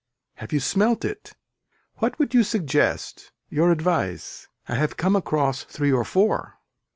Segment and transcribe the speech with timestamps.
[0.37, 1.35] Have you smelt it.
[1.97, 6.55] What would you suggest, your advice I have come across three or four.